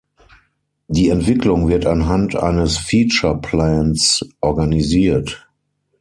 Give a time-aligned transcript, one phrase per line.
[0.87, 5.47] Die Entwicklung wird anhand eines Feature-Plans organisiert.